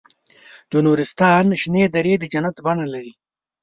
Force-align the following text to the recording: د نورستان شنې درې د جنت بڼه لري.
د 0.71 0.73
نورستان 0.85 1.45
شنې 1.61 1.83
درې 1.95 2.13
د 2.19 2.23
جنت 2.33 2.55
بڼه 2.65 2.85
لري. 2.93 3.13